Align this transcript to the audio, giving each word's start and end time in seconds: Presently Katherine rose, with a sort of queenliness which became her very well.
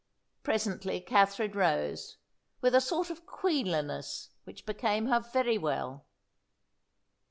Presently 0.41 0.99
Katherine 0.99 1.51
rose, 1.51 2.17
with 2.59 2.73
a 2.73 2.81
sort 2.81 3.11
of 3.11 3.27
queenliness 3.27 4.29
which 4.45 4.65
became 4.65 5.05
her 5.05 5.19
very 5.19 5.59
well. 5.59 6.07